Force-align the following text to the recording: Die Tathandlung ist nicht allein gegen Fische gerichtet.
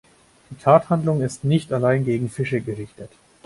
Die 0.49 0.55
Tathandlung 0.55 1.21
ist 1.21 1.43
nicht 1.43 1.71
allein 1.71 2.05
gegen 2.05 2.27
Fische 2.31 2.59
gerichtet. 2.59 3.11